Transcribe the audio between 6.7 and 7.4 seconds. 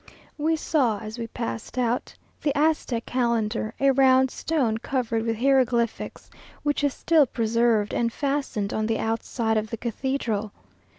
is still